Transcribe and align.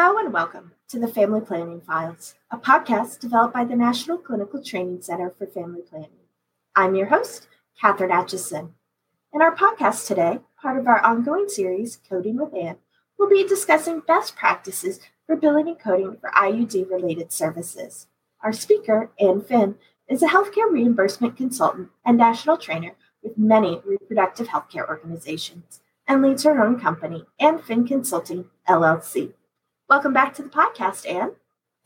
Hello 0.00 0.16
and 0.16 0.32
welcome 0.32 0.70
to 0.86 1.00
the 1.00 1.08
Family 1.08 1.40
Planning 1.40 1.80
Files, 1.80 2.36
a 2.52 2.56
podcast 2.56 3.18
developed 3.18 3.52
by 3.52 3.64
the 3.64 3.74
National 3.74 4.16
Clinical 4.16 4.62
Training 4.62 5.02
Center 5.02 5.34
for 5.36 5.44
Family 5.44 5.82
Planning. 5.82 6.10
I'm 6.76 6.94
your 6.94 7.08
host, 7.08 7.48
Catherine 7.80 8.12
Atchison. 8.12 8.74
In 9.34 9.42
our 9.42 9.56
podcast 9.56 10.06
today, 10.06 10.38
part 10.62 10.78
of 10.78 10.86
our 10.86 11.04
ongoing 11.04 11.48
series, 11.48 11.98
Coding 12.08 12.36
with 12.36 12.54
Ann, 12.54 12.76
we'll 13.18 13.28
be 13.28 13.44
discussing 13.44 13.98
best 14.06 14.36
practices 14.36 15.00
for 15.26 15.34
billing 15.34 15.66
and 15.66 15.80
coding 15.80 16.16
for 16.20 16.30
IUD 16.30 16.88
related 16.88 17.32
services. 17.32 18.06
Our 18.44 18.52
speaker, 18.52 19.10
Ann 19.18 19.40
Finn, 19.40 19.74
is 20.06 20.22
a 20.22 20.28
healthcare 20.28 20.70
reimbursement 20.70 21.36
consultant 21.36 21.88
and 22.06 22.16
national 22.16 22.58
trainer 22.58 22.92
with 23.20 23.36
many 23.36 23.82
reproductive 23.84 24.46
healthcare 24.46 24.88
organizations 24.88 25.80
and 26.06 26.22
leads 26.22 26.44
her 26.44 26.64
own 26.64 26.78
company, 26.78 27.24
Ann 27.40 27.58
Finn 27.58 27.84
Consulting, 27.84 28.44
LLC. 28.68 29.32
Welcome 29.88 30.12
back 30.12 30.34
to 30.34 30.42
the 30.42 30.50
podcast, 30.50 31.10
Ann. 31.10 31.32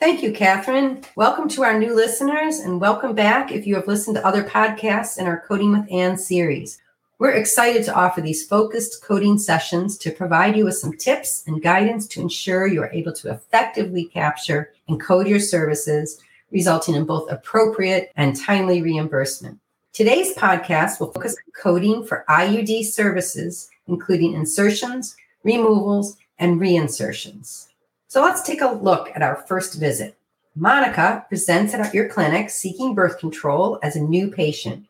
Thank 0.01 0.25
you, 0.25 0.33
Catherine. 0.33 1.05
Welcome 1.15 1.49
to 1.51 1.63
our 1.63 1.79
new 1.79 1.95
listeners, 1.95 2.59
and 2.59 2.81
welcome 2.81 3.15
back 3.15 3.53
if 3.53 3.65
you 3.65 3.77
have 3.77 3.87
listened 3.87 4.17
to 4.17 4.27
other 4.27 4.43
podcasts 4.43 5.19
in 5.19 5.27
our 5.27 5.45
Coding 5.47 5.71
with 5.71 5.87
Ann 5.89 6.19
series. 6.19 6.83
We're 7.21 7.31
excited 7.31 7.85
to 7.85 7.95
offer 7.95 8.21
these 8.21 8.45
focused 8.45 9.05
coding 9.05 9.39
sessions 9.39 9.97
to 9.99 10.11
provide 10.11 10.57
you 10.57 10.65
with 10.65 10.79
some 10.79 10.97
tips 10.97 11.45
and 11.47 11.63
guidance 11.63 12.09
to 12.09 12.21
ensure 12.21 12.67
you 12.67 12.83
are 12.83 12.91
able 12.91 13.13
to 13.13 13.31
effectively 13.31 14.07
capture 14.07 14.73
and 14.89 15.01
code 15.01 15.29
your 15.29 15.39
services, 15.39 16.21
resulting 16.51 16.97
in 16.97 17.05
both 17.05 17.31
appropriate 17.31 18.11
and 18.17 18.35
timely 18.35 18.83
reimbursement. 18.83 19.61
Today's 19.93 20.35
podcast 20.35 20.99
will 20.99 21.13
focus 21.13 21.37
on 21.37 21.53
coding 21.53 22.05
for 22.05 22.25
IUD 22.29 22.85
services, 22.85 23.71
including 23.87 24.33
insertions, 24.33 25.15
removals, 25.45 26.17
and 26.41 26.61
reinsertions. 26.61 27.69
So 28.13 28.21
let's 28.21 28.43
take 28.43 28.61
a 28.61 28.67
look 28.67 29.09
at 29.15 29.23
our 29.23 29.37
first 29.37 29.81
visit. 29.81 30.19
Monica 30.55 31.25
presents 31.31 31.73
at 31.73 31.95
your 31.95 32.11
clinic 32.11 32.51
seeking 32.51 32.95
birth 32.95 33.19
control 33.19 33.79
as 33.83 33.97
a 33.97 34.03
new 34.03 34.31
patient. 34.31 34.85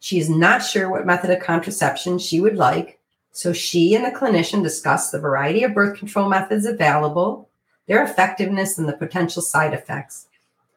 She 0.00 0.18
is 0.18 0.30
not 0.30 0.64
sure 0.64 0.88
what 0.88 1.04
method 1.04 1.28
of 1.28 1.42
contraception 1.42 2.18
she 2.18 2.40
would 2.40 2.56
like, 2.56 2.98
so 3.30 3.52
she 3.52 3.94
and 3.94 4.06
the 4.06 4.18
clinician 4.18 4.62
discuss 4.62 5.10
the 5.10 5.20
variety 5.20 5.64
of 5.64 5.74
birth 5.74 5.98
control 5.98 6.30
methods 6.30 6.64
available, 6.64 7.50
their 7.88 8.02
effectiveness, 8.02 8.78
and 8.78 8.88
the 8.88 8.94
potential 8.94 9.42
side 9.42 9.74
effects. 9.74 10.28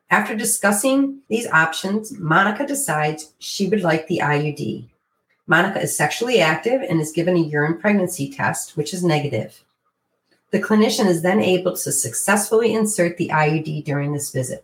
After 0.10 0.36
discussing 0.36 1.20
these 1.30 1.48
options, 1.48 2.12
Monica 2.20 2.68
decides 2.68 3.32
she 3.40 3.70
would 3.70 3.84
like 3.84 4.06
the 4.08 4.20
IUD. 4.22 4.90
Monica 5.48 5.80
is 5.80 5.96
sexually 5.96 6.42
active 6.42 6.82
and 6.82 7.00
is 7.00 7.14
given 7.14 7.38
a 7.38 7.40
urine 7.40 7.80
pregnancy 7.80 8.30
test, 8.30 8.76
which 8.76 8.94
is 8.94 9.02
negative. 9.02 9.64
The 10.56 10.62
clinician 10.62 11.08
is 11.08 11.22
then 11.22 11.42
able 11.42 11.76
to 11.76 11.92
successfully 11.92 12.76
insert 12.76 13.18
the 13.18 13.28
IUD 13.28 13.84
during 13.84 14.14
this 14.14 14.32
visit. 14.32 14.64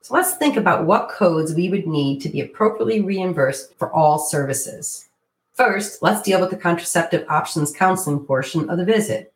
So 0.00 0.14
let's 0.14 0.36
think 0.36 0.56
about 0.56 0.86
what 0.86 1.08
codes 1.08 1.52
we 1.52 1.68
would 1.68 1.84
need 1.84 2.20
to 2.20 2.28
be 2.28 2.40
appropriately 2.40 3.00
reimbursed 3.00 3.74
for 3.76 3.92
all 3.92 4.20
services. 4.20 5.08
First, 5.54 6.00
let's 6.00 6.22
deal 6.22 6.40
with 6.40 6.50
the 6.50 6.56
contraceptive 6.56 7.26
options 7.28 7.72
counseling 7.72 8.20
portion 8.20 8.70
of 8.70 8.78
the 8.78 8.84
visit. 8.84 9.32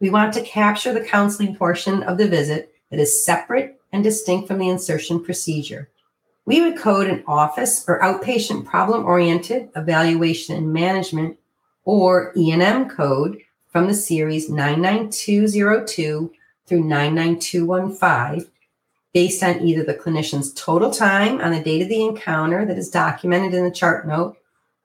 We 0.00 0.08
want 0.08 0.32
to 0.32 0.42
capture 0.42 0.94
the 0.94 1.04
counseling 1.04 1.54
portion 1.54 2.02
of 2.04 2.16
the 2.16 2.28
visit 2.28 2.72
that 2.88 2.98
is 2.98 3.22
separate 3.22 3.78
and 3.92 4.02
distinct 4.02 4.48
from 4.48 4.56
the 4.56 4.70
insertion 4.70 5.22
procedure. 5.22 5.90
We 6.46 6.62
would 6.62 6.78
code 6.78 7.08
an 7.08 7.24
office 7.26 7.84
or 7.86 8.00
outpatient 8.00 8.64
problem 8.64 9.04
oriented 9.04 9.68
evaluation 9.76 10.56
and 10.56 10.72
management 10.72 11.36
or 11.84 12.32
E&M 12.38 12.88
code 12.88 13.42
from 13.72 13.86
the 13.86 13.94
series 13.94 14.50
99202 14.50 16.30
through 16.66 16.84
99215 16.84 18.52
based 19.14 19.42
on 19.42 19.60
either 19.60 19.82
the 19.82 19.94
clinician's 19.94 20.52
total 20.52 20.90
time 20.90 21.40
on 21.40 21.52
the 21.52 21.60
date 21.60 21.82
of 21.82 21.88
the 21.88 22.04
encounter 22.04 22.64
that 22.64 22.78
is 22.78 22.90
documented 22.90 23.54
in 23.54 23.64
the 23.64 23.70
chart 23.70 24.06
note 24.06 24.36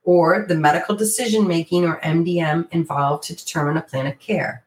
or 0.04 0.46
the 0.48 0.56
medical 0.56 0.96
decision 0.96 1.48
making 1.48 1.86
or 1.86 2.00
MDM 2.00 2.68
involved 2.72 3.26
to 3.26 3.36
determine 3.36 3.78
a 3.78 3.82
plan 3.82 4.08
of 4.08 4.18
care. 4.20 4.64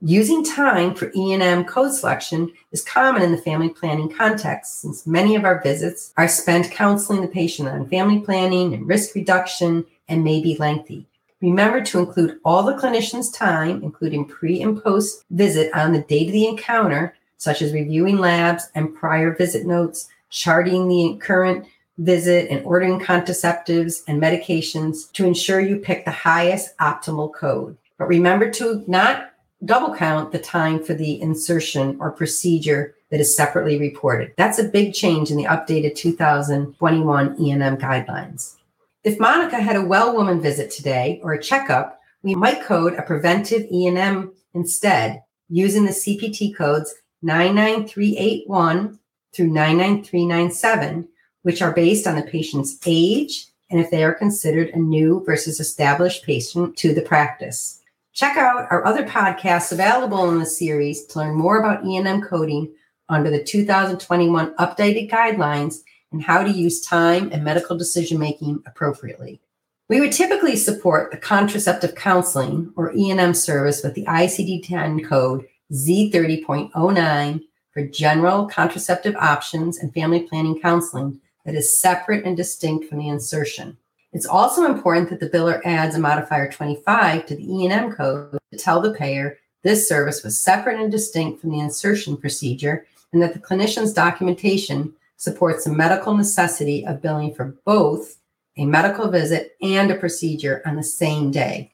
Using 0.00 0.44
time 0.44 0.94
for 0.94 1.10
E&M 1.16 1.64
code 1.64 1.92
selection 1.92 2.52
is 2.70 2.84
common 2.84 3.22
in 3.22 3.32
the 3.32 3.38
family 3.38 3.70
planning 3.70 4.12
context 4.12 4.80
since 4.80 5.06
many 5.06 5.34
of 5.34 5.44
our 5.44 5.62
visits 5.62 6.12
are 6.16 6.28
spent 6.28 6.70
counseling 6.70 7.20
the 7.20 7.28
patient 7.28 7.68
on 7.68 7.88
family 7.88 8.20
planning 8.20 8.74
and 8.74 8.86
risk 8.86 9.14
reduction 9.14 9.86
and 10.08 10.22
may 10.22 10.42
be 10.42 10.56
lengthy. 10.56 11.06
Remember 11.44 11.82
to 11.82 11.98
include 11.98 12.40
all 12.42 12.62
the 12.62 12.72
clinician's 12.72 13.30
time, 13.30 13.82
including 13.82 14.24
pre 14.24 14.62
and 14.62 14.82
post 14.82 15.26
visit 15.30 15.70
on 15.74 15.92
the 15.92 16.00
date 16.00 16.28
of 16.28 16.32
the 16.32 16.46
encounter, 16.46 17.14
such 17.36 17.60
as 17.60 17.74
reviewing 17.74 18.16
labs 18.16 18.70
and 18.74 18.94
prior 18.94 19.36
visit 19.36 19.66
notes, 19.66 20.08
charting 20.30 20.88
the 20.88 21.18
current 21.20 21.66
visit, 21.98 22.48
and 22.50 22.64
ordering 22.64 22.98
contraceptives 22.98 24.00
and 24.08 24.22
medications 24.22 25.12
to 25.12 25.26
ensure 25.26 25.60
you 25.60 25.76
pick 25.76 26.06
the 26.06 26.10
highest 26.10 26.74
optimal 26.78 27.30
code. 27.30 27.76
But 27.98 28.08
remember 28.08 28.50
to 28.52 28.82
not 28.86 29.32
double 29.66 29.94
count 29.94 30.32
the 30.32 30.38
time 30.38 30.82
for 30.82 30.94
the 30.94 31.20
insertion 31.20 31.98
or 32.00 32.10
procedure 32.10 32.94
that 33.10 33.20
is 33.20 33.36
separately 33.36 33.78
reported. 33.78 34.32
That's 34.38 34.58
a 34.58 34.64
big 34.64 34.94
change 34.94 35.30
in 35.30 35.36
the 35.36 35.44
updated 35.44 35.94
2021 35.94 37.36
E&M 37.38 37.76
guidelines. 37.76 38.54
If 39.04 39.20
Monica 39.20 39.60
had 39.60 39.76
a 39.76 39.84
well 39.84 40.16
woman 40.16 40.40
visit 40.40 40.70
today 40.70 41.20
or 41.22 41.34
a 41.34 41.42
checkup, 41.42 42.00
we 42.22 42.34
might 42.34 42.64
code 42.64 42.94
a 42.94 43.02
preventive 43.02 43.66
E&M 43.70 44.32
instead 44.54 45.22
using 45.50 45.84
the 45.84 45.90
CPT 45.90 46.56
codes 46.56 46.92
99381 47.20 48.98
through 49.34 49.48
99397, 49.48 51.06
which 51.42 51.60
are 51.60 51.74
based 51.74 52.06
on 52.06 52.16
the 52.16 52.22
patient's 52.22 52.78
age 52.86 53.48
and 53.70 53.78
if 53.78 53.90
they 53.90 54.02
are 54.02 54.14
considered 54.14 54.70
a 54.70 54.78
new 54.78 55.22
versus 55.26 55.60
established 55.60 56.24
patient 56.24 56.74
to 56.78 56.94
the 56.94 57.02
practice. 57.02 57.82
Check 58.14 58.38
out 58.38 58.68
our 58.70 58.86
other 58.86 59.04
podcasts 59.04 59.70
available 59.70 60.30
in 60.30 60.38
the 60.38 60.46
series 60.46 61.04
to 61.06 61.18
learn 61.18 61.34
more 61.34 61.58
about 61.58 61.84
E&M 61.84 62.22
coding 62.22 62.72
under 63.10 63.28
the 63.28 63.44
2021 63.44 64.54
updated 64.54 65.10
guidelines 65.10 65.80
and 66.14 66.22
how 66.22 66.44
to 66.44 66.50
use 66.50 66.80
time 66.80 67.30
and 67.32 67.42
medical 67.42 67.76
decision 67.76 68.20
making 68.20 68.62
appropriately. 68.66 69.40
We 69.88 70.00
would 70.00 70.12
typically 70.12 70.54
support 70.54 71.10
the 71.10 71.16
contraceptive 71.16 71.96
counseling 71.96 72.72
or 72.76 72.94
E&M 72.94 73.34
service 73.34 73.82
with 73.82 73.94
the 73.94 74.04
ICD-10 74.04 75.04
code 75.04 75.44
Z30.09 75.72 77.40
for 77.72 77.86
general 77.88 78.46
contraceptive 78.46 79.16
options 79.16 79.78
and 79.78 79.92
family 79.92 80.20
planning 80.20 80.60
counseling 80.60 81.20
that 81.44 81.56
is 81.56 81.78
separate 81.78 82.24
and 82.24 82.36
distinct 82.36 82.88
from 82.88 82.98
the 82.98 83.08
insertion. 83.08 83.76
It's 84.12 84.26
also 84.26 84.64
important 84.64 85.10
that 85.10 85.18
the 85.18 85.28
biller 85.28 85.60
adds 85.64 85.96
a 85.96 85.98
modifier 85.98 86.48
25 86.50 87.26
to 87.26 87.34
the 87.34 87.54
E&M 87.56 87.92
code 87.92 88.38
to 88.52 88.58
tell 88.58 88.80
the 88.80 88.94
payer 88.94 89.38
this 89.64 89.88
service 89.88 90.22
was 90.22 90.40
separate 90.40 90.80
and 90.80 90.92
distinct 90.92 91.40
from 91.40 91.50
the 91.50 91.58
insertion 91.58 92.16
procedure 92.16 92.86
and 93.12 93.20
that 93.20 93.34
the 93.34 93.40
clinician's 93.40 93.92
documentation 93.92 94.94
supports 95.16 95.64
the 95.64 95.72
medical 95.72 96.14
necessity 96.14 96.86
of 96.86 97.02
billing 97.02 97.34
for 97.34 97.56
both 97.64 98.18
a 98.56 98.64
medical 98.64 99.08
visit 99.08 99.56
and 99.62 99.90
a 99.90 99.96
procedure 99.96 100.62
on 100.64 100.76
the 100.76 100.82
same 100.82 101.30
day. 101.30 101.72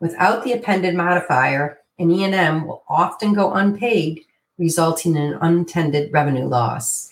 Without 0.00 0.44
the 0.44 0.52
appended 0.52 0.94
modifier, 0.94 1.78
an 1.98 2.10
E&M 2.10 2.66
will 2.66 2.82
often 2.88 3.34
go 3.34 3.52
unpaid, 3.52 4.20
resulting 4.58 5.16
in 5.16 5.22
an 5.22 5.38
unintended 5.40 6.10
revenue 6.12 6.46
loss. 6.46 7.10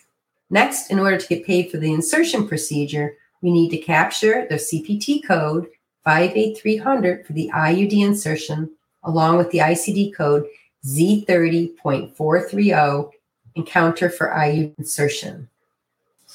Next, 0.51 0.91
in 0.91 0.99
order 0.99 1.19
to 1.19 1.29
get 1.29 1.45
paid 1.45 1.71
for 1.71 1.77
the 1.77 1.93
insertion 1.93 2.49
procedure, 2.49 3.17
we 3.43 3.51
need 3.51 3.69
to 3.71 3.79
capture 3.79 4.47
the 4.49 4.57
CPT 4.57 5.27
code 5.27 5.69
58300 6.05 7.27
for 7.27 7.33
the 7.35 7.51
IUD 7.55 7.93
insertion, 7.93 8.71
along 9.03 9.37
with 9.37 9.51
the 9.51 9.59
ICD 9.59 10.15
code 10.15 10.47
Z30.430 10.87 13.11
and 13.57 13.67
counter 13.67 14.09
for 14.09 14.29
IUD 14.29 14.75
insertion. 14.79 15.51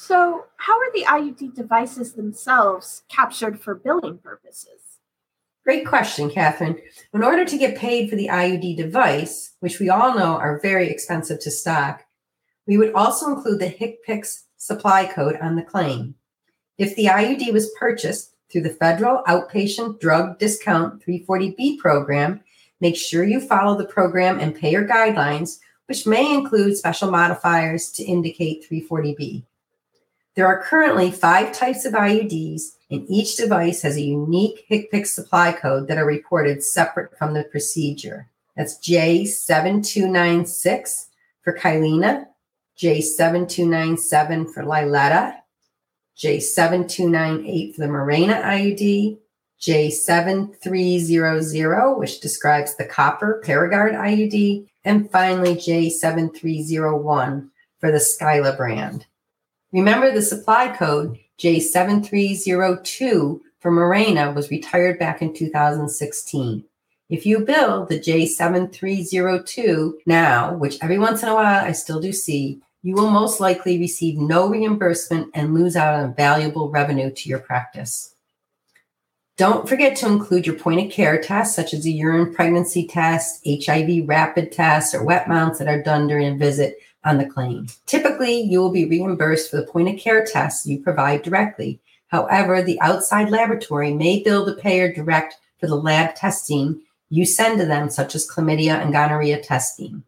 So, 0.06 0.48
how 0.58 0.74
are 0.74 0.92
the 0.92 1.06
IUD 1.06 1.56
devices 1.56 2.12
themselves 2.12 3.04
captured 3.08 3.62
for 3.62 3.74
billing 3.74 4.18
purposes? 4.18 5.00
Great 5.64 5.88
question, 5.88 6.30
Catherine. 6.30 6.78
In 7.14 7.24
order 7.24 7.46
to 7.46 7.58
get 7.58 7.78
paid 7.78 8.10
for 8.10 8.18
the 8.18 8.28
IUD 8.28 8.76
device, 8.76 9.54
which 9.62 9.80
we 9.80 9.90
all 9.90 10.14
know 10.14 10.36
are 10.36 10.60
very 10.60 10.90
expensive 10.90 11.40
to 11.40 11.50
stock, 11.50 12.04
we 12.68 12.78
would 12.78 12.92
also 12.92 13.34
include 13.34 13.62
the 13.62 13.70
HCPCS 13.70 14.44
supply 14.58 15.06
code 15.06 15.38
on 15.38 15.56
the 15.56 15.64
claim. 15.64 16.16
If 16.78 16.98
the 16.98 17.06
IUD 17.06 17.54
was 17.54 17.74
purchased 17.80 18.36
through 18.52 18.64
the 18.64 18.72
Federal 18.72 19.24
Outpatient 19.24 20.02
Drug 20.02 20.38
Discount 20.38 21.02
340B 21.02 21.78
program, 21.78 22.42
make 22.82 22.98
sure 22.98 23.24
you 23.24 23.40
follow 23.40 23.78
the 23.78 23.86
program 23.86 24.38
and 24.42 24.54
payer 24.54 24.86
guidelines, 24.86 25.60
which 25.86 26.06
may 26.06 26.34
include 26.34 26.76
special 26.76 27.10
modifiers 27.10 27.90
to 27.92 28.04
indicate 28.04 28.70
340B. 28.70 29.46
There 30.36 30.48
are 30.48 30.64
currently 30.64 31.12
five 31.12 31.54
types 31.54 31.86
of 31.86 31.94
IUDs, 31.94 32.64
and 32.90 33.06
each 33.08 33.38
device 33.38 33.84
has 33.84 33.98
a 33.98 34.02
unique 34.02 34.66
HCPCS 34.70 35.06
supply 35.08 35.52
code 35.52 35.88
that 35.88 36.00
are 36.00 36.06
reported 36.06 36.64
separate 36.64 37.16
from 37.18 37.36
the 37.36 37.44
procedure. 37.44 38.30
That's 38.58 38.80
J7296 38.80 41.06
for 41.44 41.56
Kyleena, 41.58 42.26
J7297 42.80 44.52
for 44.52 44.64
Liletta, 44.64 45.36
J7298 46.18 47.76
for 47.76 47.82
the 47.82 47.88
Mirena 47.88 48.42
IUD, 48.44 49.20
J7300, 49.62 51.98
which 51.98 52.22
describes 52.22 52.76
the 52.76 52.86
copper 52.86 53.40
Paragard 53.46 53.94
IUD, 53.94 54.68
and 54.84 55.12
finally 55.12 55.54
J7301 55.56 57.50
for 57.80 57.92
the 57.92 58.00
Skyla 58.00 58.58
brand. 58.58 59.06
Remember 59.74 60.12
the 60.12 60.22
supply 60.22 60.68
code 60.68 61.18
J7302 61.40 63.40
for 63.60 63.72
Mirena 63.72 64.36
was 64.36 64.52
retired 64.52 65.00
back 65.00 65.24
in 65.24 65.34
2016. 65.34 66.64
If 67.10 67.26
you 67.26 67.40
bill 67.40 67.88
the 67.88 68.00
J7302 68.00 69.94
now, 70.06 70.54
which 70.54 70.78
every 70.82 71.00
once 71.00 71.24
in 71.24 71.30
a 71.30 71.34
while 71.34 71.66
I 71.66 71.72
still 71.72 72.00
do 72.00 72.14
see, 72.14 72.62
you 72.84 72.94
will 72.94 73.10
most 73.10 73.40
likely 73.40 73.80
receive 73.80 74.20
no 74.20 74.48
reimbursement 74.48 75.32
and 75.34 75.56
lose 75.56 75.76
out 75.76 75.96
on 75.96 76.14
valuable 76.14 76.70
revenue 76.70 77.12
to 77.12 77.30
your 77.30 77.40
practice. 77.40 78.14
Don't 79.38 79.68
forget 79.68 79.98
to 79.98 80.06
include 80.06 80.46
your 80.46 80.56
point 80.56 80.86
of 80.86 80.92
care 80.92 81.20
tests, 81.20 81.56
such 81.56 81.74
as 81.74 81.88
a 81.88 81.90
urine 81.90 82.32
pregnancy 82.32 82.86
test, 82.86 83.42
HIV 83.48 84.08
rapid 84.08 84.52
tests, 84.52 84.94
or 84.94 85.04
wet 85.04 85.28
mounts 85.28 85.58
that 85.58 85.68
are 85.68 85.82
done 85.82 86.08
during 86.08 86.28
a 86.28 86.38
visit 86.38 86.78
on 87.06 87.18
the 87.18 87.26
claim. 87.26 87.68
Typically, 87.86 88.42
you 88.42 88.60
will 88.60 88.72
be 88.72 88.86
reimbursed 88.86 89.50
for 89.50 89.58
the 89.58 89.68
point 89.68 89.90
of 89.90 90.00
care 90.00 90.26
tests 90.26 90.66
you 90.66 90.80
provide 90.80 91.22
directly. 91.22 91.80
However, 92.08 92.62
the 92.62 92.80
outside 92.82 93.30
laboratory 93.30 93.94
may 93.94 94.22
bill 94.22 94.46
the 94.46 94.56
payer 94.56 94.94
direct 94.94 95.36
for 95.60 95.68
the 95.68 95.76
lab 95.76 96.16
testing 96.16 96.82
you 97.10 97.26
send 97.26 97.60
to 97.60 97.66
them, 97.66 97.90
such 97.90 98.16
as 98.16 98.28
chlamydia 98.28 98.82
and 98.82 98.92
gonorrhea 98.92 99.40
testing. 99.40 100.04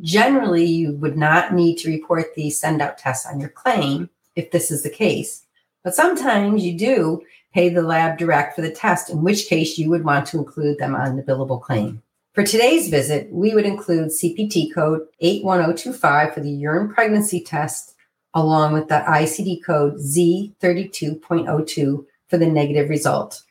Generally, 0.00 0.64
you 0.64 0.92
would 0.96 1.16
not 1.16 1.54
need 1.54 1.76
to 1.78 1.88
report 1.88 2.34
these 2.34 2.58
send 2.58 2.82
out 2.82 2.98
tests 2.98 3.26
on 3.26 3.38
your 3.38 3.48
claim 3.48 4.10
if 4.34 4.50
this 4.50 4.70
is 4.70 4.82
the 4.82 4.90
case, 4.90 5.44
but 5.84 5.94
sometimes 5.94 6.64
you 6.64 6.76
do 6.76 7.22
pay 7.54 7.68
the 7.68 7.82
lab 7.82 8.18
direct 8.18 8.56
for 8.56 8.62
the 8.62 8.70
test, 8.70 9.10
in 9.10 9.22
which 9.22 9.46
case 9.46 9.78
you 9.78 9.90
would 9.90 10.04
want 10.04 10.26
to 10.26 10.38
include 10.38 10.78
them 10.78 10.96
on 10.96 11.16
the 11.16 11.22
billable 11.22 11.60
claim. 11.60 12.02
For 12.32 12.42
today's 12.42 12.88
visit, 12.88 13.30
we 13.30 13.54
would 13.54 13.66
include 13.66 14.08
CPT 14.08 14.72
code 14.72 15.02
81025 15.20 16.32
for 16.32 16.40
the 16.40 16.50
urine 16.50 16.88
pregnancy 16.88 17.42
test, 17.42 17.94
along 18.32 18.72
with 18.72 18.88
the 18.88 19.04
ICD 19.06 19.62
code 19.62 19.96
Z32.02 19.96 22.06
for 22.28 22.38
the 22.38 22.46
negative 22.46 22.88
result. 22.88 23.42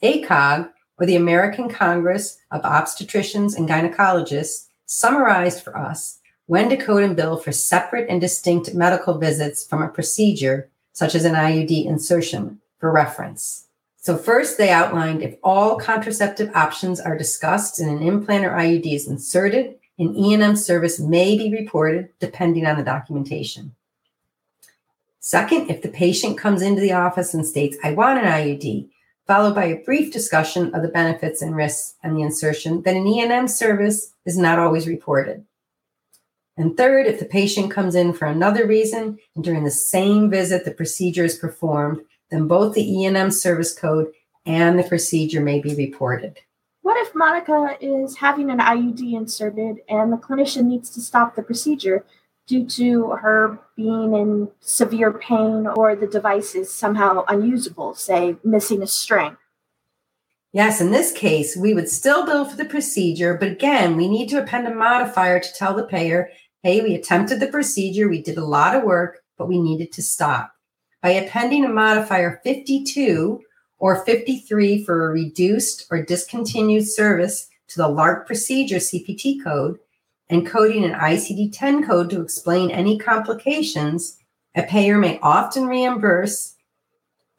ACOG, 0.00 0.70
or 0.98 1.06
the 1.06 1.16
American 1.16 1.68
Congress 1.68 2.38
of 2.52 2.62
Obstetricians 2.62 3.56
and 3.56 3.68
Gynecologists, 3.68 4.68
summarized 4.86 5.64
for 5.64 5.76
us 5.76 6.20
when 6.46 6.68
to 6.68 6.76
code 6.76 7.02
and 7.02 7.16
bill 7.16 7.36
for 7.36 7.50
separate 7.50 8.08
and 8.08 8.20
distinct 8.20 8.74
medical 8.74 9.18
visits 9.18 9.66
from 9.66 9.82
a 9.82 9.88
procedure 9.88 10.70
such 10.92 11.16
as 11.16 11.24
an 11.24 11.34
IUD 11.34 11.84
insertion 11.84 12.60
for 12.78 12.92
reference. 12.92 13.66
So, 14.02 14.16
first, 14.16 14.58
they 14.58 14.70
outlined 14.70 15.22
if 15.22 15.36
all 15.44 15.78
contraceptive 15.78 16.50
options 16.56 16.98
are 16.98 17.16
discussed 17.16 17.78
and 17.78 17.88
an 17.88 18.02
implant 18.04 18.44
or 18.44 18.50
IUD 18.50 18.92
is 18.92 19.06
inserted, 19.06 19.76
an 19.96 20.16
E&M 20.16 20.56
service 20.56 20.98
may 20.98 21.38
be 21.38 21.52
reported 21.52 22.08
depending 22.18 22.66
on 22.66 22.76
the 22.76 22.82
documentation. 22.82 23.76
Second, 25.20 25.70
if 25.70 25.82
the 25.82 25.88
patient 25.88 26.36
comes 26.36 26.62
into 26.62 26.80
the 26.80 26.92
office 26.92 27.32
and 27.32 27.46
states, 27.46 27.76
I 27.84 27.92
want 27.92 28.18
an 28.18 28.24
IUD, 28.24 28.88
followed 29.28 29.54
by 29.54 29.66
a 29.66 29.84
brief 29.84 30.12
discussion 30.12 30.74
of 30.74 30.82
the 30.82 30.88
benefits 30.88 31.40
and 31.40 31.54
risks 31.54 31.94
and 32.02 32.16
the 32.16 32.22
insertion, 32.22 32.82
then 32.82 32.96
an 32.96 33.06
E&M 33.06 33.46
service 33.46 34.14
is 34.26 34.36
not 34.36 34.58
always 34.58 34.88
reported. 34.88 35.44
And 36.56 36.76
third, 36.76 37.06
if 37.06 37.20
the 37.20 37.24
patient 37.24 37.70
comes 37.70 37.94
in 37.94 38.14
for 38.14 38.26
another 38.26 38.66
reason 38.66 39.20
and 39.36 39.44
during 39.44 39.62
the 39.62 39.70
same 39.70 40.28
visit 40.28 40.64
the 40.64 40.72
procedure 40.72 41.24
is 41.24 41.38
performed, 41.38 42.00
then 42.32 42.48
both 42.48 42.74
the 42.74 43.00
E&M 43.00 43.30
service 43.30 43.78
code 43.78 44.10
and 44.46 44.78
the 44.78 44.84
procedure 44.84 45.40
may 45.40 45.60
be 45.60 45.74
reported. 45.74 46.38
What 46.80 46.96
if 46.96 47.14
Monica 47.14 47.76
is 47.80 48.16
having 48.16 48.50
an 48.50 48.58
IUD 48.58 49.14
inserted 49.14 49.82
and 49.88 50.12
the 50.12 50.16
clinician 50.16 50.64
needs 50.64 50.90
to 50.90 51.00
stop 51.00 51.36
the 51.36 51.42
procedure 51.42 52.04
due 52.48 52.66
to 52.66 53.10
her 53.10 53.58
being 53.76 54.14
in 54.14 54.48
severe 54.60 55.12
pain 55.12 55.68
or 55.68 55.94
the 55.94 56.08
device 56.08 56.56
is 56.56 56.72
somehow 56.72 57.24
unusable, 57.28 57.94
say 57.94 58.36
missing 58.42 58.82
a 58.82 58.86
string? 58.86 59.36
Yes, 60.52 60.80
in 60.80 60.90
this 60.90 61.12
case, 61.12 61.56
we 61.56 61.72
would 61.72 61.88
still 61.88 62.26
bill 62.26 62.44
for 62.44 62.56
the 62.56 62.64
procedure, 62.64 63.34
but 63.34 63.48
again, 63.48 63.96
we 63.96 64.08
need 64.08 64.28
to 64.30 64.42
append 64.42 64.66
a 64.66 64.74
modifier 64.74 65.38
to 65.38 65.54
tell 65.54 65.74
the 65.74 65.84
payer, 65.84 66.30
hey, 66.62 66.80
we 66.80 66.94
attempted 66.94 67.40
the 67.40 67.46
procedure, 67.46 68.08
we 68.08 68.22
did 68.22 68.38
a 68.38 68.44
lot 68.44 68.74
of 68.74 68.82
work, 68.82 69.20
but 69.38 69.48
we 69.48 69.60
needed 69.60 69.92
to 69.92 70.02
stop 70.02 70.52
by 71.02 71.10
appending 71.10 71.64
a 71.64 71.68
modifier 71.68 72.40
52 72.44 73.42
or 73.78 74.04
53 74.04 74.84
for 74.84 75.06
a 75.06 75.12
reduced 75.12 75.86
or 75.90 76.02
discontinued 76.02 76.86
service 76.86 77.48
to 77.68 77.78
the 77.78 77.88
LARC 77.88 78.26
procedure 78.26 78.76
CPT 78.76 79.42
code 79.42 79.78
and 80.30 80.46
coding 80.46 80.84
an 80.84 80.92
ICD 80.92 81.50
10 81.52 81.86
code 81.86 82.08
to 82.10 82.22
explain 82.22 82.70
any 82.70 82.96
complications, 82.96 84.18
a 84.54 84.62
payer 84.62 84.96
may 84.96 85.18
often 85.20 85.66
reimburse 85.66 86.54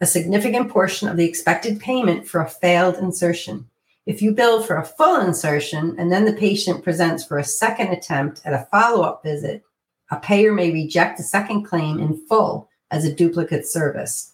a 0.02 0.06
significant 0.06 0.70
portion 0.70 1.08
of 1.08 1.16
the 1.16 1.26
expected 1.26 1.80
payment 1.80 2.28
for 2.28 2.42
a 2.42 2.50
failed 2.50 2.98
insertion. 2.98 3.70
If 4.06 4.22
you 4.22 4.34
bill 4.34 4.62
for 4.62 4.76
a 4.76 4.86
full 4.86 5.22
insertion 5.22 5.96
and 5.98 6.12
then 6.12 6.26
the 6.26 6.34
patient 6.34 6.84
presents 6.84 7.24
for 7.24 7.38
a 7.38 7.44
second 7.44 7.88
attempt 7.88 8.42
at 8.44 8.54
a 8.54 8.68
follow 8.70 9.04
up 9.04 9.24
visit, 9.24 9.64
a 10.12 10.18
payer 10.18 10.52
may 10.52 10.72
reject 10.72 11.18
the 11.18 11.24
second 11.24 11.64
claim 11.64 12.00
in 12.00 12.28
full 12.28 12.70
as 12.94 13.04
a 13.04 13.14
duplicate 13.14 13.68
service. 13.68 14.34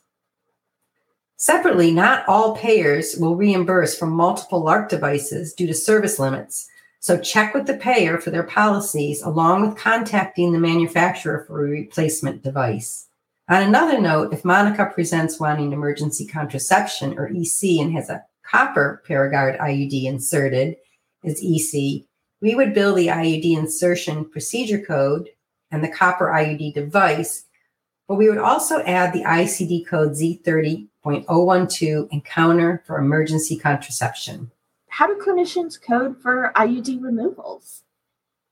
Separately, 1.37 1.91
not 1.91 2.27
all 2.27 2.57
payers 2.57 3.15
will 3.15 3.37
reimburse 3.37 3.97
for 3.97 4.05
multiple 4.05 4.61
LARC 4.61 4.89
devices 4.89 5.53
due 5.53 5.65
to 5.65 5.73
service 5.73 6.19
limits. 6.19 6.67
So 6.99 7.17
check 7.17 7.53
with 7.53 7.65
the 7.65 7.77
payer 7.77 8.17
for 8.17 8.29
their 8.29 8.43
policies 8.43 9.21
along 9.21 9.61
with 9.61 9.77
contacting 9.77 10.51
the 10.51 10.59
manufacturer 10.59 11.45
for 11.47 11.65
a 11.65 11.69
replacement 11.69 12.43
device. 12.43 13.07
On 13.47 13.63
another 13.63 14.01
note, 14.01 14.33
if 14.33 14.43
Monica 14.43 14.91
presents 14.93 15.39
wanting 15.39 15.71
emergency 15.71 16.27
contraception 16.27 17.17
or 17.17 17.29
EC 17.29 17.79
and 17.79 17.93
has 17.93 18.09
a 18.09 18.25
copper 18.43 19.01
Paragard 19.07 19.57
IUD 19.59 20.03
inserted 20.03 20.75
as 21.23 21.41
EC, 21.41 22.03
we 22.41 22.53
would 22.53 22.73
bill 22.73 22.93
the 22.93 23.07
IUD 23.07 23.57
insertion 23.57 24.25
procedure 24.25 24.81
code 24.81 25.29
and 25.71 25.81
the 25.81 25.89
copper 25.89 26.27
IUD 26.27 26.73
device 26.73 27.45
but 28.09 28.15
we 28.15 28.27
would 28.27 28.39
also 28.39 28.81
add 28.81 29.13
the 29.13 29.23
ICD 29.23 29.85
code 29.85 30.13
Z30.012 30.13 32.07
and 32.11 32.25
counter 32.25 32.83
for 32.87 32.97
emergency 32.97 33.55
contraception. 33.55 34.49
How 34.87 35.05
do 35.05 35.23
clinicians 35.23 35.79
code 35.79 36.19
for 36.19 36.51
IUD 36.55 37.03
removals? 37.03 37.83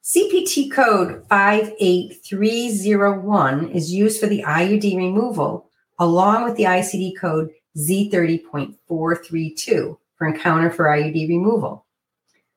CPT 0.03 0.71
code 0.71 1.25
58301 1.29 3.71
is 3.71 3.91
used 3.91 4.21
for 4.21 4.27
the 4.27 4.43
IUD 4.43 4.95
removal 4.95 5.71
along 5.97 6.43
with 6.43 6.55
the 6.55 6.65
ICD 6.65 7.17
code 7.19 7.49
Z30.432 7.77 9.97
for 10.15 10.27
encounter 10.27 10.69
for 10.69 10.85
IUD 10.85 11.27
removal. 11.27 11.83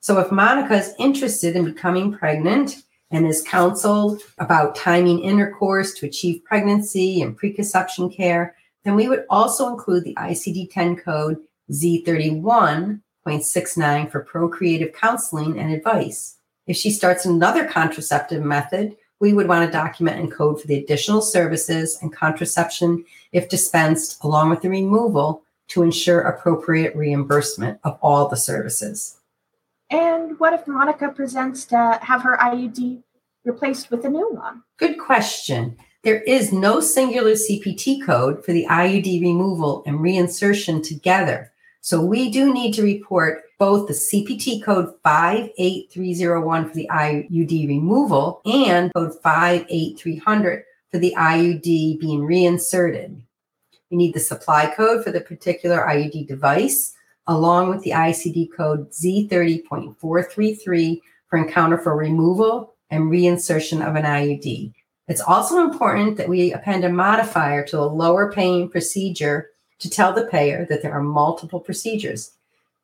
So 0.01 0.21
if 0.21 0.31
Monica 0.31 0.75
is 0.75 0.93
interested 0.99 1.57
in 1.57 1.65
becoming 1.65 2.13
pregnant 2.13 2.83
and 3.11 3.27
is 3.27 3.43
counseled 3.43 4.23
about 4.39 4.77
timing 4.77 5.21
intercourse 5.21 5.93
to 5.95 6.07
achieve 6.07 6.45
pregnancy 6.45 7.23
and 7.23 7.37
preconception 7.37 8.09
care, 8.09 8.55
then 8.85 8.95
we 8.95 9.09
would 9.09 9.25
also 9.29 9.69
include 9.69 10.05
the 10.05 10.15
ICD 10.15 10.73
10 10.73 10.95
code 10.97 11.39
Z31.69 11.71 14.11
for 14.11 14.21
procreative 14.21 14.95
counseling 14.95 15.59
and 15.59 15.73
advice. 15.73 16.37
If 16.67 16.77
she 16.77 16.91
starts 16.91 17.27
another 17.27 17.67
contraceptive 17.67 18.45
method, 18.45 18.97
we 19.19 19.33
would 19.33 19.49
want 19.49 19.67
to 19.67 19.73
document 19.73 20.19
and 20.19 20.33
code 20.33 20.61
for 20.61 20.67
the 20.67 20.79
additional 20.79 21.21
services 21.21 21.99
and 22.01 22.13
contraception 22.13 23.05
if 23.33 23.49
dispensed, 23.49 24.23
along 24.25 24.51
with 24.51 24.63
the 24.63 24.71
removal 24.71 25.43
to 25.69 25.83
ensure 25.83 26.21
appropriate 26.21 26.97
reimbursement 26.97 27.79
of 27.85 27.99
all 28.03 28.29
the 28.29 28.37
services. 28.37 29.20
And 29.91 30.39
what 30.39 30.53
if 30.53 30.67
Monica 30.67 31.09
presents 31.09 31.65
to 31.67 31.99
have 32.03 32.23
her 32.23 32.37
IUD 32.37 33.03
replaced 33.45 33.91
with 33.91 34.05
a 34.05 34.09
new 34.09 34.31
one? 34.31 34.63
Good 34.77 34.99
question. 34.99 35.77
There 36.03 36.23
is 36.23 36.53
no 36.53 36.81
singular 36.81 37.33
CPT 37.33 38.05
code 38.05 38.45
for 38.45 38.53
the 38.53 38.67
IUD 38.71 39.21
removal 39.21 39.83
and 39.87 39.99
reinsertion 39.99 40.83
together. 40.83 41.53
So 41.83 42.01
we 42.03 42.31
do 42.31 42.53
need 42.53 42.73
to 42.75 42.83
report 42.83 43.43
both 43.59 43.89
the 43.89 43.95
CPT 43.95 44.63
code 44.63 44.95
58301 45.03 46.69
for 46.69 46.75
the 46.75 46.89
IUD 46.91 47.69
removal 47.69 48.41
and 48.45 48.93
code 48.95 49.13
58300 49.23 50.65
for 50.91 50.99
the 50.99 51.15
IUD 51.17 52.01
being 52.01 52.25
reinserted. 52.25 53.23
We 53.91 53.97
need 53.97 54.15
the 54.15 54.21
supply 54.21 54.73
code 54.75 55.05
for 55.05 55.11
the 55.11 55.21
particular 55.21 55.87
IUD 55.87 56.29
device, 56.29 56.95
along 57.31 57.71
with 57.71 57.81
the 57.83 57.93
ICD 57.93 58.53
code 58.53 58.91
Z30.433 58.91 61.01
for 61.29 61.39
encounter 61.39 61.79
for 61.79 61.97
removal 61.97 62.75
and 62.91 63.05
reinsertion 63.05 63.89
of 63.89 63.95
an 63.95 64.03
IUD. 64.03 64.73
It's 65.07 65.21
also 65.21 65.61
important 65.61 66.17
that 66.17 66.29
we 66.29 66.53
append 66.53 66.85
a 66.85 66.89
modifier 66.89 67.65
to 67.67 67.79
a 67.79 67.87
lower 67.87 68.33
paying 68.33 68.69
procedure 68.69 69.51
to 69.79 69.89
tell 69.89 70.13
the 70.13 70.27
payer 70.27 70.67
that 70.69 70.83
there 70.83 70.93
are 70.93 71.03
multiple 71.03 71.61
procedures. 71.61 72.33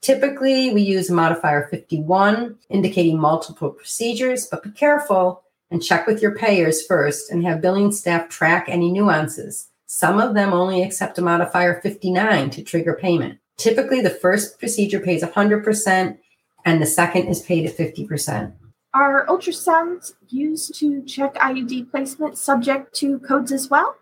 Typically, 0.00 0.72
we 0.72 0.82
use 0.82 1.10
a 1.10 1.14
modifier 1.14 1.66
51, 1.68 2.56
indicating 2.70 3.18
multiple 3.18 3.70
procedures, 3.70 4.46
but 4.46 4.62
be 4.62 4.70
careful 4.70 5.42
and 5.72 5.82
check 5.82 6.06
with 6.06 6.22
your 6.22 6.36
payers 6.36 6.86
first 6.86 7.32
and 7.32 7.44
have 7.44 7.60
billing 7.60 7.90
staff 7.90 8.28
track 8.28 8.66
any 8.68 8.92
nuances. 8.92 9.70
Some 9.86 10.20
of 10.20 10.34
them 10.34 10.52
only 10.52 10.84
accept 10.84 11.18
a 11.18 11.22
modifier 11.22 11.80
59 11.80 12.50
to 12.50 12.62
trigger 12.62 12.94
payment. 12.94 13.40
Typically, 13.56 14.00
the 14.00 14.10
first 14.10 14.58
procedure 14.58 15.00
pays 15.00 15.22
100% 15.22 16.18
and 16.64 16.82
the 16.82 16.86
second 16.86 17.28
is 17.28 17.42
paid 17.42 17.66
at 17.66 17.76
50%. 17.76 18.52
Are 18.92 19.26
ultrasounds 19.26 20.14
used 20.28 20.74
to 20.80 21.02
check 21.04 21.34
IUD 21.34 21.90
placement 21.90 22.38
subject 22.38 22.94
to 22.96 23.18
codes 23.20 23.52
as 23.52 23.68
well? 23.68 23.94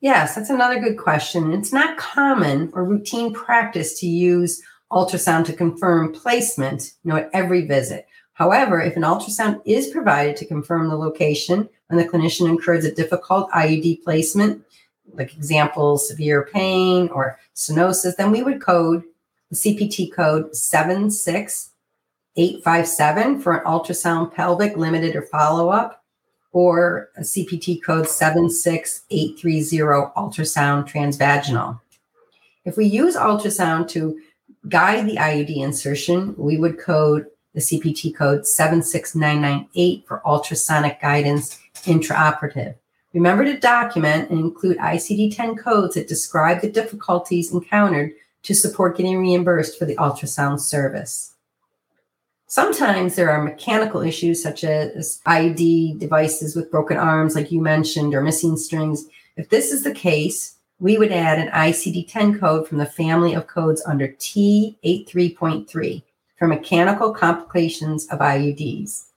Yes, 0.00 0.34
that's 0.34 0.50
another 0.50 0.80
good 0.80 0.96
question. 0.96 1.52
It's 1.52 1.72
not 1.72 1.98
common 1.98 2.70
or 2.72 2.84
routine 2.84 3.34
practice 3.34 3.98
to 4.00 4.06
use 4.06 4.62
ultrasound 4.92 5.44
to 5.46 5.52
confirm 5.52 6.12
placement, 6.12 6.92
you 7.04 7.10
know, 7.10 7.18
at 7.18 7.30
every 7.32 7.66
visit. 7.66 8.06
However, 8.32 8.80
if 8.80 8.96
an 8.96 9.02
ultrasound 9.02 9.60
is 9.66 9.88
provided 9.88 10.36
to 10.36 10.46
confirm 10.46 10.88
the 10.88 10.96
location 10.96 11.68
when 11.88 11.98
the 11.98 12.08
clinician 12.08 12.48
incurs 12.48 12.84
a 12.84 12.94
difficult 12.94 13.50
IUD 13.50 14.02
placement, 14.04 14.62
like 15.12 15.34
example, 15.34 15.98
severe 15.98 16.48
pain 16.52 17.08
or 17.08 17.38
stenosis, 17.54 18.16
then 18.16 18.30
we 18.30 18.42
would 18.42 18.60
code 18.60 19.02
the 19.50 19.56
CPT 19.56 20.12
code 20.12 20.54
76857 20.54 23.40
for 23.40 23.56
an 23.56 23.64
ultrasound 23.64 24.34
pelvic 24.34 24.76
limited 24.76 25.16
or 25.16 25.22
follow 25.22 25.70
up, 25.70 26.04
or 26.52 27.08
a 27.16 27.22
CPT 27.22 27.82
code 27.82 28.06
76830 28.08 30.12
ultrasound 30.16 30.86
transvaginal. 30.88 31.80
If 32.64 32.76
we 32.76 32.86
use 32.86 33.16
ultrasound 33.16 33.88
to 33.90 34.20
guide 34.68 35.06
the 35.06 35.16
IUD 35.16 35.56
insertion, 35.56 36.34
we 36.36 36.58
would 36.58 36.78
code 36.78 37.26
the 37.54 37.60
CPT 37.60 38.14
code 38.14 38.46
76998 38.46 40.06
for 40.06 40.20
ultrasonic 40.26 41.00
guidance 41.00 41.58
intraoperative. 41.84 42.74
Remember 43.14 43.44
to 43.44 43.58
document 43.58 44.30
and 44.30 44.38
include 44.38 44.78
ICD 44.78 45.34
10 45.34 45.56
codes 45.56 45.94
that 45.94 46.08
describe 46.08 46.60
the 46.60 46.70
difficulties 46.70 47.52
encountered 47.52 48.12
to 48.42 48.54
support 48.54 48.96
getting 48.96 49.18
reimbursed 49.18 49.78
for 49.78 49.86
the 49.86 49.96
ultrasound 49.96 50.60
service. 50.60 51.34
Sometimes 52.46 53.14
there 53.14 53.30
are 53.30 53.42
mechanical 53.42 54.00
issues 54.00 54.42
such 54.42 54.64
as 54.64 55.20
IUD 55.26 55.98
devices 55.98 56.56
with 56.56 56.70
broken 56.70 56.96
arms, 56.96 57.34
like 57.34 57.52
you 57.52 57.60
mentioned, 57.60 58.14
or 58.14 58.22
missing 58.22 58.56
strings. 58.56 59.06
If 59.36 59.50
this 59.50 59.70
is 59.70 59.84
the 59.84 59.92
case, 59.92 60.56
we 60.78 60.96
would 60.96 61.12
add 61.12 61.38
an 61.38 61.48
ICD 61.48 62.10
10 62.10 62.38
code 62.38 62.66
from 62.66 62.78
the 62.78 62.86
family 62.86 63.34
of 63.34 63.46
codes 63.46 63.82
under 63.86 64.08
T83.3 64.08 66.02
for 66.38 66.48
mechanical 66.48 67.12
complications 67.12 68.06
of 68.08 68.20
IUDs. 68.20 69.07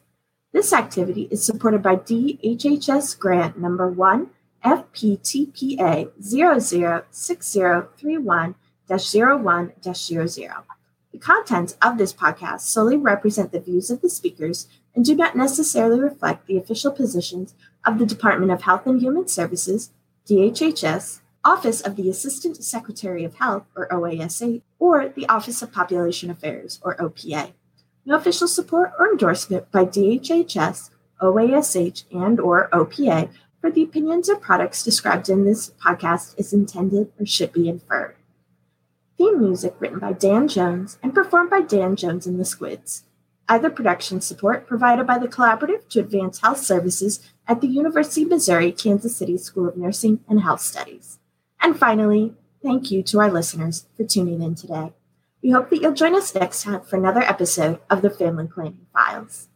This 0.52 0.72
activity 0.72 1.28
is 1.30 1.44
supported 1.44 1.82
by 1.82 1.96
DHHS 1.96 3.18
grant 3.18 3.58
number 3.58 3.88
1 3.88 4.30
FPTPA 4.64 6.10
006031 6.22 8.54
01 8.88 9.72
00. 9.94 10.64
The 11.12 11.18
contents 11.18 11.76
of 11.82 11.98
this 11.98 12.12
podcast 12.12 12.60
solely 12.60 12.96
represent 12.96 13.50
the 13.52 13.60
views 13.60 13.90
of 13.90 14.00
the 14.00 14.08
speakers 14.08 14.68
and 14.94 15.04
do 15.04 15.14
not 15.14 15.36
necessarily 15.36 16.00
reflect 16.00 16.46
the 16.46 16.56
official 16.56 16.92
positions 16.92 17.54
of 17.84 17.98
the 17.98 18.06
Department 18.06 18.52
of 18.52 18.62
Health 18.62 18.86
and 18.86 19.00
Human 19.00 19.28
Services, 19.28 19.90
DHHS, 20.28 21.20
Office 21.44 21.82
of 21.82 21.96
the 21.96 22.08
Assistant 22.08 22.56
Secretary 22.64 23.22
of 23.22 23.34
Health, 23.34 23.66
or 23.76 23.92
OASH, 23.92 24.62
or 24.78 25.08
the 25.08 25.28
Office 25.28 25.60
of 25.60 25.72
Population 25.72 26.30
Affairs, 26.30 26.80
or 26.82 26.96
OPA. 26.96 27.52
No 28.06 28.16
official 28.16 28.48
support 28.48 28.92
or 28.98 29.10
endorsement 29.10 29.70
by 29.70 29.84
DHHS, 29.84 30.90
OASH, 31.20 32.04
and 32.10 32.40
or 32.40 32.68
OPA 32.72 33.30
for 33.60 33.70
the 33.70 33.82
opinions 33.82 34.28
or 34.28 34.36
products 34.36 34.82
described 34.82 35.28
in 35.28 35.44
this 35.44 35.70
podcast 35.82 36.38
is 36.38 36.52
intended 36.52 37.12
or 37.18 37.26
should 37.26 37.52
be 37.52 37.68
inferred. 37.68 38.16
Theme 39.16 39.40
music 39.40 39.74
written 39.78 39.98
by 39.98 40.12
Dan 40.12 40.48
Jones 40.48 40.98
and 41.02 41.14
performed 41.14 41.50
by 41.50 41.60
Dan 41.60 41.96
Jones 41.96 42.26
and 42.26 42.38
the 42.38 42.44
Squids. 42.44 43.04
Other 43.48 43.70
production 43.70 44.20
support 44.20 44.66
provided 44.66 45.06
by 45.06 45.18
the 45.18 45.28
Collaborative 45.28 45.88
to 45.90 46.00
Advance 46.00 46.40
Health 46.40 46.58
Services 46.58 47.20
at 47.46 47.60
the 47.60 47.68
University 47.68 48.22
of 48.22 48.30
Missouri 48.30 48.72
Kansas 48.72 49.16
City 49.16 49.36
School 49.36 49.68
of 49.68 49.76
Nursing 49.76 50.20
and 50.28 50.40
Health 50.40 50.62
Studies. 50.62 51.18
And 51.64 51.78
finally, 51.78 52.34
thank 52.62 52.90
you 52.90 53.02
to 53.04 53.20
our 53.20 53.32
listeners 53.32 53.86
for 53.96 54.04
tuning 54.04 54.42
in 54.42 54.54
today. 54.54 54.92
We 55.42 55.52
hope 55.52 55.70
that 55.70 55.80
you'll 55.80 55.94
join 55.94 56.14
us 56.14 56.34
next 56.34 56.62
time 56.62 56.82
for 56.82 56.98
another 56.98 57.22
episode 57.22 57.80
of 57.88 58.02
the 58.02 58.10
Family 58.10 58.46
Planning 58.46 58.86
Files. 58.92 59.48